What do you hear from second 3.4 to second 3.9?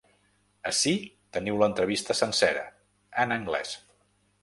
anglès.